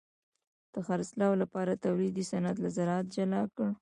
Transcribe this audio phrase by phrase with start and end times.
[0.73, 3.67] د خرڅلاو لپاره تولید صنعت له زراعت جلا کړ.